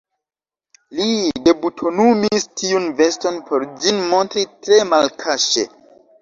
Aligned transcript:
Li 0.99 1.09
debutonumis 1.47 2.47
tiun 2.61 2.87
veston, 3.03 3.37
por 3.51 3.67
ĝin 3.85 4.01
montri 4.15 4.47
tre 4.65 4.81
malkaŝe. 4.95 5.69